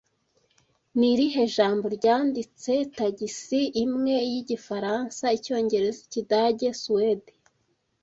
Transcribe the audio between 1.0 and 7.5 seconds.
irihe jambo ryanditse Tagisi imwe y'Igifaransa, Icyongereza, Ikidage, Suwede